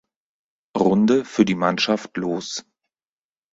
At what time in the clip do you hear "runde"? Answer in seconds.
0.75-1.25